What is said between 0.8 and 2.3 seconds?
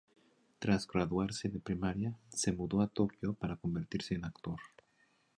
graduarse de primaria,